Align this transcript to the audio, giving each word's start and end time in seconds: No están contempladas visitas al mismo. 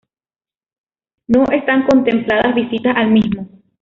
No 1.27 1.43
están 1.51 1.83
contempladas 1.85 2.55
visitas 2.55 2.97
al 2.97 3.11
mismo. 3.11 3.47